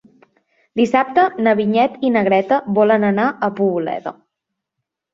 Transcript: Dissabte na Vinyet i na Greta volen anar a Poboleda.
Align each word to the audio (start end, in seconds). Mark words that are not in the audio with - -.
Dissabte 0.81 1.25
na 1.49 1.53
Vinyet 1.61 2.01
i 2.09 2.13
na 2.17 2.25
Greta 2.31 2.61
volen 2.81 3.09
anar 3.13 3.31
a 3.51 3.55
Poboleda. 3.63 4.19